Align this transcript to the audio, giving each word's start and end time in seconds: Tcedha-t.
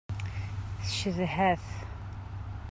Tcedha-t. 0.83 1.67